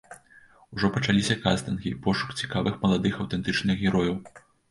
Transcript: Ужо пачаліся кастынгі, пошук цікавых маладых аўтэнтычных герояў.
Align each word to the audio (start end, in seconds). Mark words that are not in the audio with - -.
Ужо 0.77 0.87
пачаліся 0.95 1.35
кастынгі, 1.43 1.91
пошук 2.07 2.33
цікавых 2.41 2.81
маладых 2.87 3.21
аўтэнтычных 3.25 3.75
герояў. 3.85 4.15